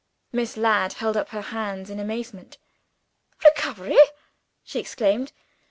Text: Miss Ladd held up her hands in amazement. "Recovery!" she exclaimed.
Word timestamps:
Miss 0.31 0.57
Ladd 0.57 0.93
held 0.93 1.15
up 1.15 1.29
her 1.29 1.43
hands 1.53 1.91
in 1.91 1.99
amazement. 1.99 2.57
"Recovery!" 3.45 3.99
she 4.63 4.79
exclaimed. 4.79 5.31